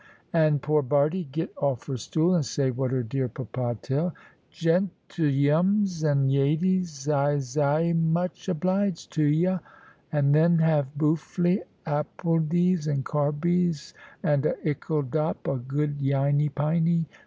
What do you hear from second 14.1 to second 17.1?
and a ickle dop of good yiney piney.